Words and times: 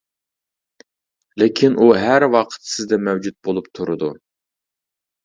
لېكىن 1.41 1.77
ئۇ 1.83 1.89
ھەر 2.03 2.25
ۋاقىت 2.37 2.65
سىزدە 2.71 2.99
مەۋجۇت 3.09 3.37
بولۇپ 3.49 3.69
تۇرىدۇ. 3.81 4.11